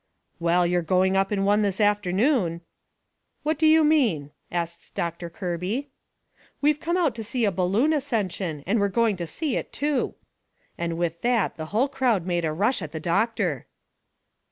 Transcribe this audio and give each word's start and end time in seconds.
"Well, 0.39 0.65
you're 0.65 0.81
going 0.81 1.15
up 1.15 1.31
in 1.31 1.45
one 1.45 1.61
this 1.61 1.79
afternoon!" 1.79 2.61
"What 3.43 3.59
do 3.59 3.67
you 3.67 3.83
mean?" 3.83 4.31
asts 4.51 4.89
Doctor 4.89 5.29
Kirby. 5.29 5.91
"We've 6.59 6.79
come 6.79 6.97
out 6.97 7.13
to 7.13 7.23
see 7.23 7.45
a 7.45 7.51
balloon 7.51 7.93
ascension 7.93 8.63
and 8.65 8.79
we're 8.79 8.89
going 8.89 9.15
to 9.17 9.27
see 9.27 9.57
it, 9.57 9.71
too." 9.71 10.15
And 10.75 10.97
with 10.97 11.21
that 11.21 11.55
the 11.55 11.67
hull 11.67 11.87
crowd 11.87 12.25
made 12.25 12.45
a 12.45 12.51
rush 12.51 12.81
at 12.81 12.93
the 12.93 12.99
doctor. 12.99 13.67